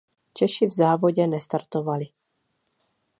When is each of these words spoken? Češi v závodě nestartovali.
Češi 0.33 0.67
v 0.67 0.73
závodě 0.73 1.27
nestartovali. 1.27 2.05